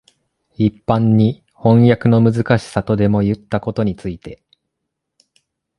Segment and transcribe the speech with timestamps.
[0.55, 4.41] 一般に飜訳のむずかしさとでもいったことについて、